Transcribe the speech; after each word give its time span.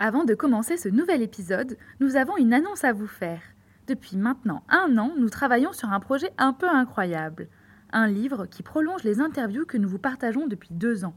Avant 0.00 0.24
de 0.24 0.34
commencer 0.34 0.76
ce 0.76 0.88
nouvel 0.88 1.22
épisode, 1.22 1.76
nous 1.98 2.14
avons 2.14 2.36
une 2.36 2.54
annonce 2.54 2.84
à 2.84 2.92
vous 2.92 3.08
faire. 3.08 3.40
Depuis 3.88 4.16
maintenant 4.16 4.62
un 4.68 4.96
an, 4.96 5.12
nous 5.18 5.28
travaillons 5.28 5.72
sur 5.72 5.90
un 5.90 5.98
projet 5.98 6.30
un 6.38 6.52
peu 6.52 6.68
incroyable. 6.68 7.48
Un 7.92 8.06
livre 8.06 8.46
qui 8.46 8.62
prolonge 8.62 9.02
les 9.02 9.18
interviews 9.18 9.66
que 9.66 9.76
nous 9.76 9.88
vous 9.88 9.98
partageons 9.98 10.46
depuis 10.46 10.68
deux 10.70 11.04
ans. 11.04 11.16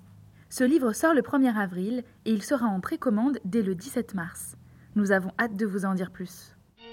Ce 0.49 0.63
livre 0.63 0.93
sort 0.93 1.13
le 1.13 1.21
1er 1.21 1.55
avril 1.55 2.03
et 2.25 2.31
il 2.31 2.41
sera 2.41 2.65
en 2.65 2.79
précommande 2.79 3.37
dès 3.45 3.61
le 3.61 3.75
17 3.75 4.15
mars. 4.15 4.55
Nous 4.95 5.11
avons 5.11 5.31
hâte 5.39 5.55
de 5.55 5.67
vous 5.67 5.85
en 5.85 5.93
dire 5.93 6.09
plus. 6.09 6.55
Je 6.79 6.83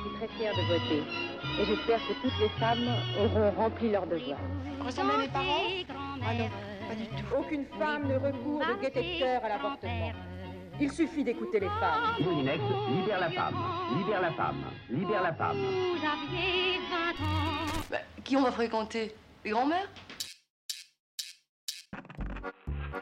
suis 0.00 0.16
très 0.16 0.26
fière 0.36 0.52
de 0.52 0.62
voter 0.66 1.04
et 1.60 1.64
j'espère 1.64 2.00
que 2.08 2.14
toutes 2.22 2.40
les 2.40 2.48
femmes 2.58 2.88
auront 3.20 3.52
rempli 3.52 3.92
leur 3.92 4.08
devoir. 4.08 4.40
À 4.80 5.18
mes 5.18 5.28
parents? 5.28 5.62
Ah 6.26 6.34
non, 6.34 6.50
pas 6.94 7.00
du 7.00 7.08
tout. 7.08 7.36
Aucune 7.36 7.64
femme 7.78 8.08
ne 8.08 8.14
recourt 8.14 8.60
de 8.60 8.80
détecteur 8.80 9.44
à 9.44 9.48
l'avortement. 9.48 10.12
Il 10.80 10.90
suffit 10.90 11.22
d'écouter 11.22 11.60
les 11.60 11.68
femmes. 11.68 12.16
Moulinex, 12.20 12.60
libère 12.90 13.20
la 13.20 13.30
femme, 13.30 13.54
libère 13.96 14.20
la 14.20 14.32
femme, 14.32 14.64
libère 14.90 15.22
la 15.22 15.32
femme. 15.32 15.56
Bah, 17.90 17.98
qui 18.24 18.36
on 18.36 18.42
va 18.42 18.50
fréquenter? 18.50 19.14
Les 19.44 19.50
grands-mères? 19.50 19.88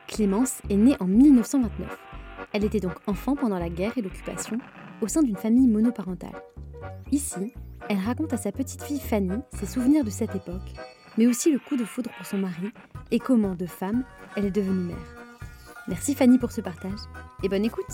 Clémence 0.06 0.61
est 0.69 0.77
née 0.77 0.97
en 1.00 1.06
1929. 1.06 1.98
Elle 2.53 2.64
était 2.64 2.81
donc 2.81 2.94
enfant 3.06 3.34
pendant 3.34 3.59
la 3.59 3.70
guerre 3.70 3.97
et 3.97 4.03
l'occupation, 4.03 4.59
au 5.00 5.09
sein 5.09 5.22
d'une 5.22 5.36
famille 5.36 5.66
monoparentale. 5.66 6.42
Ici, 7.11 7.55
elle 7.88 7.98
raconte 7.98 8.34
à 8.34 8.36
sa 8.36 8.53
petite 8.53 8.83
fille 8.83 9.00
Fanny 9.00 9.41
ses 9.55 9.66
souvenirs 9.66 10.05
de 10.05 10.11
cette 10.11 10.34
époque, 10.34 10.75
mais 11.16 11.27
aussi 11.27 11.52
le 11.52 11.58
coup 11.58 11.77
de 11.77 11.84
foudre 11.84 12.10
pour 12.16 12.27
son 12.27 12.38
mari 12.38 12.72
et 13.10 13.18
comment, 13.18 13.55
de 13.55 13.66
femme, 13.66 14.05
elle 14.36 14.46
est 14.46 14.50
devenue 14.50 14.86
mère. 14.86 14.96
Merci 15.88 16.14
Fanny 16.14 16.38
pour 16.38 16.52
ce 16.52 16.60
partage 16.60 17.00
et 17.42 17.48
bonne 17.48 17.64
écoute 17.64 17.84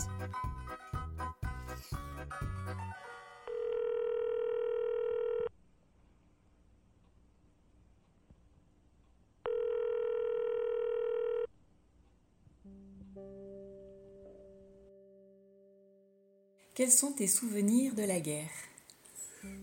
Quels 16.79 16.93
sont 16.93 17.11
tes 17.11 17.27
souvenirs 17.27 17.93
de 17.97 18.05
la 18.05 18.21
guerre? 18.21 18.53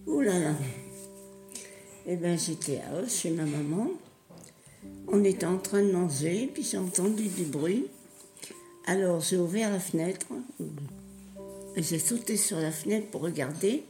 Ouh 0.05 0.19
là 0.19 0.37
là. 0.37 0.53
J'étais 2.07 2.81
à 2.81 3.01
Os 3.01 3.11
chez 3.11 3.31
ma 3.31 3.45
maman. 3.45 3.89
On 5.07 5.23
était 5.23 5.47
en 5.47 5.57
train 5.57 5.81
de 5.81 5.91
manger, 5.91 6.49
puis 6.53 6.61
j'ai 6.61 6.77
entendu 6.77 7.27
du 7.29 7.45
bruit. 7.45 7.87
Alors, 8.85 9.21
j'ai 9.21 9.37
ouvert 9.37 9.71
la 9.71 9.79
fenêtre. 9.79 10.27
et 11.75 11.81
J'ai 11.81 11.97
sauté 11.97 12.37
sur 12.37 12.59
la 12.59 12.71
fenêtre 12.71 13.07
pour 13.09 13.21
regarder. 13.21 13.83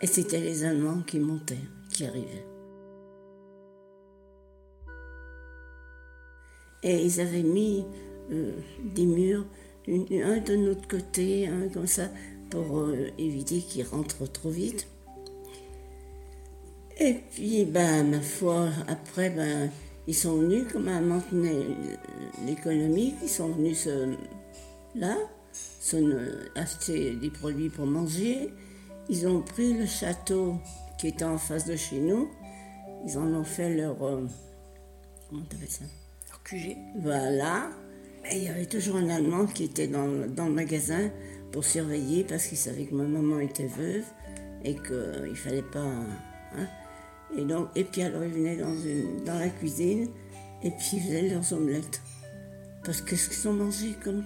Et 0.00 0.06
c'était 0.08 0.40
les 0.40 0.64
Allemands 0.64 1.02
qui 1.02 1.20
montaient, 1.20 1.58
qui 1.92 2.04
arrivaient. 2.04 2.44
Et 6.82 7.04
ils 7.04 7.20
avaient 7.20 7.42
mis 7.42 7.84
euh, 8.32 8.52
des 8.82 9.06
murs, 9.06 9.44
un 9.86 10.38
de 10.38 10.56
notre 10.56 10.88
côté, 10.88 11.46
un 11.46 11.68
comme 11.68 11.86
ça, 11.86 12.08
pour 12.50 12.78
euh, 12.78 13.08
éviter 13.18 13.60
qu'ils 13.60 13.86
rentrent 13.86 14.26
trop 14.26 14.50
vite. 14.50 14.88
Et 17.00 17.14
puis, 17.32 17.64
ben, 17.64 18.10
ma 18.10 18.20
foi, 18.20 18.68
après, 18.86 19.30
ben, 19.30 19.70
ils 20.06 20.14
sont 20.14 20.36
venus, 20.36 20.64
comme 20.70 20.88
à 20.88 21.00
maintenir 21.00 21.52
l'économie, 22.46 23.14
ils 23.22 23.28
sont 23.28 23.48
venus 23.48 23.84
se, 23.84 24.14
là, 24.94 25.16
se, 25.52 25.96
euh, 25.96 26.44
acheter 26.54 27.14
des 27.16 27.30
produits 27.30 27.70
pour 27.70 27.86
manger. 27.86 28.52
Ils 29.08 29.26
ont 29.26 29.40
pris 29.40 29.72
le 29.72 29.86
château 29.86 30.56
qui 30.98 31.08
était 31.08 31.24
en 31.24 31.38
face 31.38 31.64
de 31.66 31.74
chez 31.76 31.98
nous. 32.00 32.28
Ils 33.06 33.16
en 33.16 33.26
ont 33.32 33.44
fait 33.44 33.74
leur. 33.74 34.02
euh, 34.04 34.26
comment 35.28 35.42
t'appelles 35.44 35.70
ça? 35.70 35.84
Leur 36.28 36.42
QG 36.42 36.76
voilà. 37.02 37.70
Et 38.30 38.36
il 38.36 38.44
y 38.44 38.48
avait 38.48 38.66
toujours 38.66 38.96
un 38.96 39.08
Allemand 39.08 39.46
qui 39.46 39.64
était 39.64 39.88
dans, 39.88 40.06
le- 40.06 40.28
dans 40.28 40.44
le 40.46 40.52
magasin 40.52 41.08
pour 41.50 41.64
surveiller 41.64 42.24
parce 42.24 42.46
qu'il 42.46 42.58
savait 42.58 42.84
que 42.84 42.94
ma 42.94 43.04
maman 43.04 43.40
était 43.40 43.66
veuve 43.66 44.04
et 44.64 44.74
qu'il 44.74 45.30
ne 45.30 45.34
fallait 45.34 45.62
pas. 45.62 45.80
hein. 46.58 46.68
Et, 47.38 47.44
donc, 47.44 47.68
et 47.76 47.84
puis 47.84 48.02
alors 48.02 48.24
ils 48.24 48.32
venaient 48.32 48.56
dans, 48.56 48.74
une- 48.76 49.24
dans 49.24 49.38
la 49.38 49.48
cuisine 49.48 50.08
et 50.62 50.70
puis 50.70 50.88
ils 50.94 51.00
faisaient 51.00 51.28
leurs 51.28 51.52
omelettes. 51.52 52.00
Parce 52.84 53.00
que 53.02 53.14
ce 53.16 53.28
qu'ils 53.30 53.48
ont 53.48 53.52
mangé 53.52 53.94
comme 54.02 54.24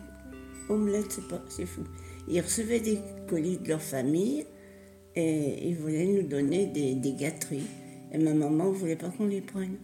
omelettes, 0.68 1.12
c'est 1.12 1.22
c'est 1.48 1.66
fou. 1.66 1.82
Ils 2.28 2.40
recevaient 2.40 2.80
des 2.80 2.98
colis 3.28 3.58
de 3.58 3.68
leur 3.68 3.82
famille 3.82 4.46
et 5.14 5.68
ils 5.68 5.76
voulaient 5.76 6.06
nous 6.06 6.22
donner 6.26 6.66
des, 6.66 6.94
des 6.94 7.12
gâteries. 7.12 7.66
Et 8.12 8.18
ma 8.18 8.32
maman 8.32 8.66
ne 8.66 8.74
voulait 8.74 8.96
pas 8.96 9.10
qu'on 9.10 9.26
les 9.26 9.40
prenne. 9.40 9.76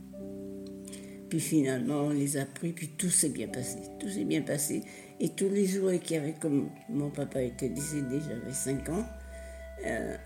Puis 1.28 1.40
finalement, 1.40 2.02
on 2.06 2.10
les 2.10 2.36
a 2.36 2.44
pris, 2.44 2.72
puis 2.72 2.88
tout 2.88 3.10
s'est 3.10 3.28
bien 3.28 3.46
passé. 3.48 3.78
Tout 4.00 4.08
s'est 4.08 4.24
bien 4.24 4.42
passé. 4.42 4.82
Et 5.20 5.28
tous 5.28 5.48
les 5.48 5.66
jouets 5.66 5.98
qu'il 5.98 6.16
y 6.26 6.34
comme 6.40 6.70
mon 6.88 7.10
papa 7.10 7.42
était 7.42 7.68
décédé, 7.68 8.18
j'avais 8.26 8.52
5 8.52 8.88
ans, 8.88 9.04
euh, 9.86 10.16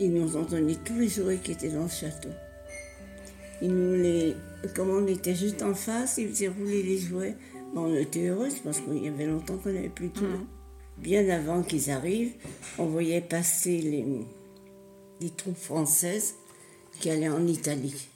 ils 0.00 0.12
nous 0.12 0.36
ont 0.36 0.42
donné 0.42 0.76
tous 0.76 0.98
les 0.98 1.08
jouets 1.08 1.36
qui 1.36 1.52
étaient 1.52 1.68
dans 1.68 1.82
le 1.82 1.88
château. 1.88 2.30
Ils 3.60 3.72
nous 3.72 3.94
les, 3.94 4.34
comme 4.74 4.88
on 4.88 5.06
était 5.06 5.34
juste 5.34 5.62
en 5.62 5.74
face, 5.74 6.16
ils 6.16 6.28
faisaient 6.28 6.48
rouler 6.48 6.82
les 6.82 6.98
jouets. 6.98 7.36
Bon, 7.74 7.82
on 7.82 7.94
était 7.94 8.28
heureuse 8.28 8.54
parce 8.64 8.80
qu'il 8.80 9.04
y 9.04 9.08
avait 9.08 9.26
longtemps 9.26 9.58
qu'on 9.58 9.72
n'avait 9.72 9.90
plus 9.90 10.08
de 10.08 10.16
jouets. 10.16 10.46
Bien 10.96 11.28
avant 11.28 11.62
qu'ils 11.62 11.90
arrivent, 11.90 12.32
on 12.78 12.86
voyait 12.86 13.20
passer 13.20 13.78
les, 13.78 14.04
les 15.20 15.30
troupes 15.30 15.56
françaises 15.56 16.34
qui 16.98 17.10
allaient 17.10 17.28
en 17.28 17.46
Italie. 17.46 18.08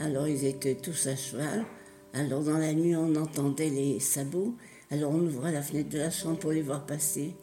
Alors 0.00 0.28
ils 0.28 0.44
étaient 0.44 0.74
tous 0.74 1.06
à 1.06 1.16
cheval. 1.16 1.64
Alors 2.12 2.42
dans 2.42 2.58
la 2.58 2.74
nuit, 2.74 2.94
on 2.94 3.14
entendait 3.16 3.70
les 3.70 3.98
sabots. 3.98 4.54
Alors 4.90 5.12
on 5.12 5.20
ouvrait 5.20 5.52
la 5.52 5.62
fenêtre 5.62 5.88
de 5.88 5.98
la 5.98 6.10
chambre 6.10 6.38
pour 6.38 6.52
les 6.52 6.62
voir 6.62 6.84
passer. 6.84 7.34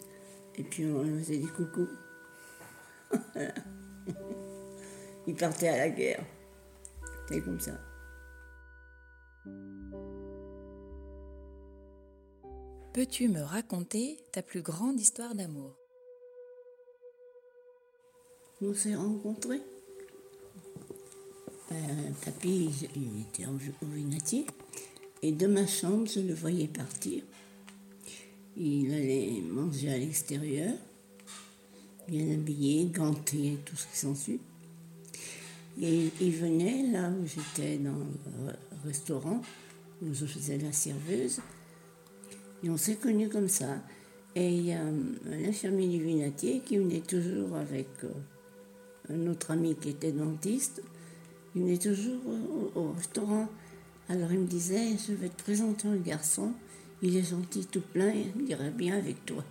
Et 0.57 0.63
puis 0.63 0.85
on 0.85 1.03
leur 1.03 1.19
faisait 1.19 1.37
des 1.37 1.47
coucous. 1.47 1.89
Voilà. 3.33 3.53
Ils 5.27 5.35
partaient 5.35 5.69
à 5.69 5.77
la 5.77 5.89
guerre. 5.89 6.23
C'était 7.27 7.41
comme 7.41 7.59
ça. 7.59 7.73
Peux-tu 12.93 13.27
me 13.27 13.41
raconter 13.41 14.17
ta 14.31 14.41
plus 14.41 14.61
grande 14.61 14.99
histoire 14.99 15.35
d'amour? 15.35 15.75
On 18.61 18.73
s'est 18.73 18.95
rencontrés. 18.95 19.61
Euh, 21.71 21.75
papy, 22.23 22.69
il 22.95 23.21
était 23.21 23.45
en 23.45 23.55
au 23.55 23.85
vinatier. 23.85 24.45
Et 25.21 25.31
de 25.31 25.47
ma 25.47 25.67
chambre, 25.67 26.07
je 26.07 26.21
le 26.21 26.33
voyais 26.33 26.67
partir. 26.67 27.23
Il 28.55 28.93
allait 28.93 29.41
manger 29.41 29.91
à 29.91 29.97
l'extérieur, 29.97 30.73
bien 32.07 32.33
habillé, 32.33 32.85
ganté, 32.85 33.57
tout 33.65 33.75
ce 33.75 33.87
qui 33.87 33.97
s'ensuit. 33.97 34.39
Et 35.81 36.09
il 36.21 36.31
venait 36.31 36.87
là 36.91 37.09
où 37.09 37.25
j'étais 37.25 37.77
dans 37.77 37.91
le 37.91 38.53
restaurant, 38.85 39.41
où 40.01 40.13
je 40.13 40.25
faisais 40.25 40.57
la 40.57 40.71
serveuse. 40.71 41.39
Et 42.63 42.69
on 42.69 42.77
s'est 42.77 42.95
connus 42.95 43.29
comme 43.29 43.49
ça. 43.49 43.81
Et 44.35 44.49
il 44.49 44.65
y 44.65 44.73
a 44.73 44.81
euh, 44.81 45.01
l'infirmier 45.25 45.87
du 45.87 46.03
vinatier 46.03 46.61
qui 46.65 46.77
venait 46.77 47.01
toujours 47.01 47.55
avec 47.55 47.87
euh, 48.03 48.09
un 49.13 49.27
autre 49.27 49.51
ami 49.51 49.75
qui 49.75 49.89
était 49.89 50.11
dentiste. 50.11 50.81
Il 51.55 51.63
venait 51.63 51.77
toujours 51.77 52.21
au, 52.25 52.79
au 52.79 52.91
restaurant. 52.91 53.47
Alors 54.07 54.31
il 54.31 54.39
me 54.39 54.47
disait, 54.47 54.97
je 55.07 55.13
vais 55.13 55.29
te 55.29 55.41
présenter 55.41 55.87
un 55.87 55.95
garçon, 55.95 56.51
il 57.01 57.17
est 57.17 57.27
gentil 57.27 57.65
tout 57.65 57.81
plein, 57.81 58.13
il 58.13 58.49
irait 58.49 58.69
bien 58.69 58.97
avec 58.97 59.25
toi. 59.25 59.43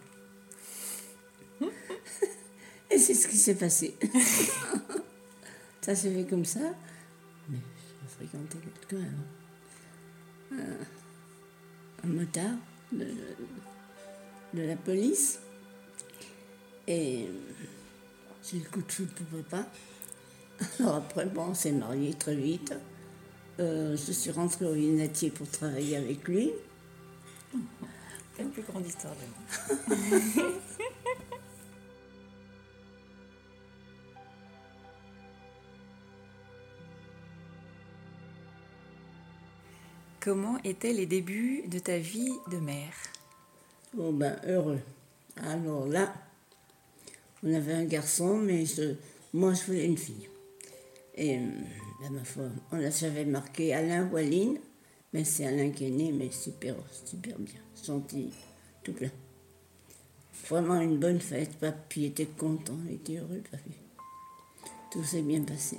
Et 2.94 2.98
c'est 2.98 3.14
ce 3.14 3.26
qui 3.26 3.36
s'est 3.36 3.56
passé. 3.56 3.96
ça 5.80 5.96
s'est 5.96 6.14
fait 6.14 6.24
comme 6.30 6.44
ça. 6.44 6.60
Mais 7.48 7.58
je 8.02 8.08
fréquentais 8.08 8.58
quelqu'un. 8.88 9.04
hein. 10.52 10.56
un 12.04 12.06
motard 12.06 12.54
de, 12.92 13.08
de 14.54 14.62
la 14.62 14.76
police. 14.76 15.40
Et 16.86 17.26
j'ai 18.44 18.58
le 18.58 18.64
coup 18.70 18.82
de 18.82 18.92
foudre 18.92 19.12
pour 19.14 19.42
papa. 19.42 19.66
Alors 20.78 20.94
après, 20.96 21.26
bon, 21.26 21.46
on 21.48 21.54
s'est 21.54 21.72
mariés 21.72 22.14
très 22.14 22.36
vite. 22.36 22.74
Euh, 23.58 23.96
je 23.96 24.12
suis 24.12 24.30
rentrée 24.30 24.66
au 24.66 24.74
Lunatier 24.74 25.30
pour 25.30 25.48
travailler 25.48 25.96
avec 25.96 26.28
lui. 26.28 26.52
La 28.38 28.44
plus 28.44 28.62
grande 28.62 28.86
histoire 28.86 29.14
de 29.14 29.94
moi. 29.96 30.46
Comment 40.24 40.56
étaient 40.64 40.94
les 40.94 41.04
débuts 41.04 41.64
de 41.68 41.78
ta 41.78 41.98
vie 41.98 42.32
de 42.50 42.56
mère? 42.56 42.94
Oh 43.98 44.10
ben, 44.10 44.34
heureux. 44.46 44.80
Alors 45.36 45.86
là, 45.86 46.14
on 47.42 47.52
avait 47.52 47.74
un 47.74 47.84
garçon, 47.84 48.38
mais 48.38 48.64
moi, 49.34 49.52
je 49.52 49.64
voulais 49.64 49.84
une 49.84 49.98
fille. 49.98 50.30
Et, 51.14 51.36
euh, 51.36 51.40
ben, 52.00 52.12
ma 52.12 52.24
foi, 52.24 52.44
on 52.72 52.76
l'a 52.76 52.88
j'avais 52.88 53.26
marqué 53.26 53.74
Alain 53.74 54.10
ou 54.10 54.58
mais 55.12 55.24
c'est 55.24 55.44
Alain 55.44 55.68
qui 55.68 55.88
est 55.88 55.90
né, 55.90 56.10
mais 56.10 56.30
super, 56.30 56.74
super 57.04 57.38
bien, 57.38 57.60
gentil, 57.84 58.32
tout 58.82 58.94
plein. 58.94 59.10
Vraiment 60.48 60.80
une 60.80 60.96
bonne 60.96 61.20
fête, 61.20 61.54
papy 61.58 62.06
était 62.06 62.24
content, 62.24 62.78
il 62.88 62.94
était 62.94 63.18
heureux, 63.18 63.42
papy. 63.50 63.74
Tout 64.90 65.04
s'est 65.04 65.20
bien 65.20 65.42
passé. 65.42 65.76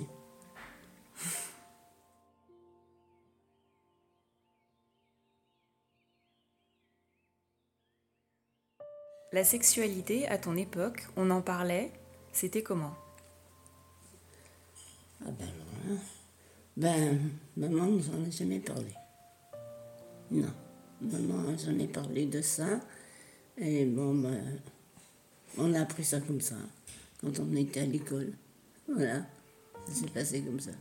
La 9.32 9.42
sexualité 9.42 10.28
à 10.28 10.38
ton 10.38 10.56
époque, 10.56 11.08
on 11.16 11.30
en 11.30 11.42
parlait, 11.42 11.90
c'était 12.32 12.62
comment? 12.62 12.94
Ah 15.20 15.30
ben 15.30 15.48
alors 15.48 15.96
là, 15.96 16.00
ben, 16.76 17.30
maman 17.56 17.86
nous 17.86 18.08
en 18.10 18.24
a 18.24 18.30
jamais 18.30 18.60
parlé. 18.60 18.92
Non, 20.30 20.52
maman 21.00 21.56
jamais 21.56 21.88
parlé 21.88 22.26
de 22.26 22.40
ça. 22.40 22.80
Et 23.58 23.84
bon, 23.84 24.14
ben, 24.14 24.60
on 25.58 25.74
a 25.74 25.80
appris 25.80 26.04
ça 26.04 26.20
comme 26.20 26.40
ça, 26.40 26.56
quand 27.20 27.40
on 27.40 27.56
était 27.56 27.80
à 27.80 27.86
l'école. 27.86 28.32
Voilà, 28.88 29.26
ça 29.88 29.92
s'est 29.92 30.06
passé 30.06 30.42
comme 30.42 30.60
ça. 30.60 30.72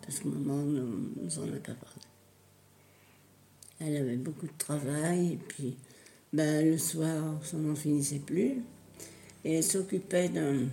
Parce 0.00 0.20
que 0.20 0.28
maman 0.28 0.56
ne 0.56 0.80
nous 0.80 1.38
en 1.38 1.48
a 1.48 1.60
pas 1.60 1.74
parlé. 1.74 2.00
Elle 3.80 3.96
avait 3.96 4.16
beaucoup 4.16 4.46
de 4.46 4.56
travail, 4.56 5.32
et 5.34 5.36
puis 5.36 5.76
ben, 6.34 6.68
le 6.68 6.78
soir, 6.78 7.40
ça 7.44 7.56
n'en 7.56 7.74
finissait 7.74 8.18
plus. 8.18 8.62
Et 9.44 9.54
elle 9.54 9.62
s'occupait 9.62 10.28
d'un 10.28 10.66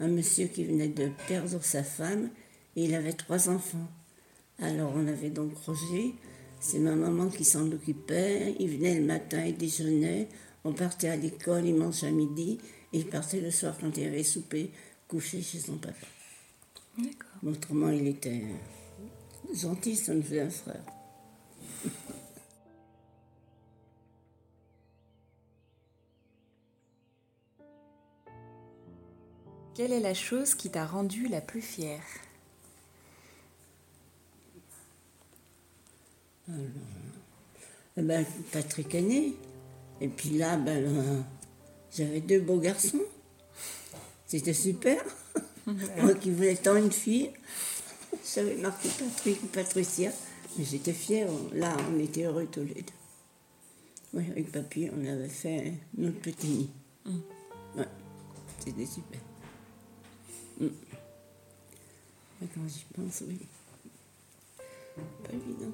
un 0.00 0.08
monsieur 0.08 0.46
qui 0.46 0.64
venait 0.64 0.88
de 0.88 1.10
perdre 1.26 1.62
sa 1.62 1.82
femme 1.82 2.30
et 2.76 2.84
il 2.84 2.94
avait 2.94 3.14
trois 3.14 3.48
enfants. 3.48 3.88
Alors 4.60 4.92
on 4.94 5.06
avait 5.06 5.30
donc 5.30 5.56
Roger, 5.64 6.14
c'est 6.60 6.78
ma 6.78 6.94
maman 6.94 7.28
qui 7.28 7.44
s'en 7.44 7.70
occupait. 7.72 8.54
Il 8.60 8.68
venait 8.68 8.98
le 9.00 9.04
matin, 9.06 9.44
il 9.44 9.56
déjeunait, 9.56 10.28
on 10.62 10.72
partait 10.72 11.08
à 11.08 11.16
l'école, 11.16 11.64
il 11.64 11.74
mangeait 11.74 12.08
à 12.08 12.10
midi 12.10 12.58
et 12.92 12.98
il 12.98 13.06
partait 13.06 13.40
le 13.40 13.50
soir 13.50 13.76
quand 13.80 13.96
il 13.96 14.06
avait 14.06 14.22
soupé, 14.22 14.70
couché 15.08 15.42
chez 15.42 15.58
son 15.58 15.78
papa. 15.78 16.06
D'accord. 16.98 17.50
Autrement, 17.50 17.90
il 17.90 18.08
était 18.08 18.42
gentil, 19.54 19.96
ça 19.96 20.14
nous 20.14 20.22
faisait 20.22 20.40
un 20.40 20.50
frère. 20.50 20.84
Quelle 29.78 29.92
est 29.92 30.00
la 30.00 30.12
chose 30.12 30.56
qui 30.56 30.70
t'a 30.70 30.84
rendue 30.84 31.28
la 31.28 31.40
plus 31.40 31.62
fière? 31.62 32.02
Eh 36.48 38.02
ben, 38.02 38.26
Patrick 38.50 38.92
est 38.96 39.02
né. 39.02 39.34
Et 40.00 40.08
puis 40.08 40.30
là, 40.30 40.56
ben, 40.56 40.82
euh, 40.84 41.20
j'avais 41.96 42.20
deux 42.20 42.40
beaux 42.40 42.58
garçons. 42.58 43.04
C'était 44.26 44.52
super. 44.52 45.00
Moi 45.66 46.14
qui 46.14 46.32
voulais 46.32 46.56
tant 46.56 46.74
une 46.74 46.90
fille. 46.90 47.30
J'avais 48.34 48.56
marqué 48.56 48.88
Patrick 48.88 49.40
ou 49.44 49.46
Patricia. 49.46 50.10
Mais 50.58 50.64
j'étais 50.64 50.92
fière. 50.92 51.28
Là, 51.52 51.76
on 51.88 52.00
était 52.00 52.24
heureux 52.24 52.48
tous 52.50 52.64
les 52.64 52.82
deux. 52.82 52.92
Oui, 54.12 54.24
avec 54.28 54.50
papy, 54.50 54.90
on 54.92 55.06
avait 55.06 55.28
fait 55.28 55.74
notre 55.96 56.18
petit 56.18 56.48
nid. 56.48 56.70
Ouais, 57.76 57.86
c'était 58.58 58.84
super. 58.84 59.20
Mm. 60.60 60.66
Mais 62.40 62.48
Quand 62.54 62.68
j'y 62.68 62.84
pense, 62.94 63.22
oui. 63.26 63.38
Pas 65.24 65.32
évident. 65.32 65.72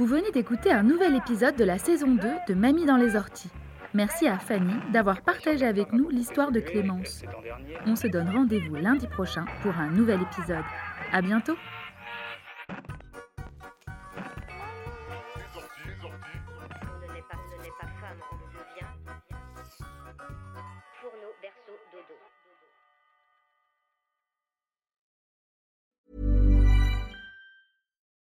Vous 0.00 0.06
venez 0.06 0.30
d'écouter 0.30 0.72
un 0.72 0.82
nouvel 0.82 1.14
épisode 1.14 1.56
de 1.56 1.64
la 1.64 1.76
saison 1.76 2.14
2 2.14 2.28
de 2.48 2.54
Mamie 2.54 2.86
dans 2.86 2.96
les 2.96 3.16
orties. 3.16 3.50
Merci 3.92 4.26
à 4.26 4.38
Fanny 4.38 4.72
d'avoir 4.94 5.20
partagé 5.20 5.66
avec 5.66 5.92
nous 5.92 6.08
l'histoire 6.08 6.52
de 6.52 6.60
Clémence. 6.60 7.22
On 7.84 7.96
se 7.96 8.06
donne 8.06 8.30
rendez-vous 8.30 8.76
lundi 8.76 9.06
prochain 9.06 9.44
pour 9.60 9.76
un 9.76 9.90
nouvel 9.90 10.22
épisode. 10.22 10.64
À 11.12 11.20
bientôt 11.20 11.54